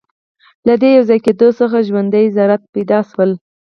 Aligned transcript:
له 0.67 0.73
دې 0.81 0.89
یوځای 0.97 1.19
کېدو 1.25 1.47
څخه 1.59 1.77
ژوندۍ 1.87 2.25
ذرات 2.35 2.63
پیدا 2.75 2.99
شول. 3.09 3.31